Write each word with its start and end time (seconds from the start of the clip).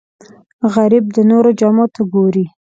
غریب 0.73 1.05
د 1.15 1.17
نورو 1.31 1.49
جامو 1.59 1.85
ته 1.93 2.01
ګوري 2.13 2.45